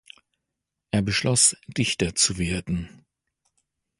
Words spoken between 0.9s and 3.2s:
beschloss, Dichter zu werden.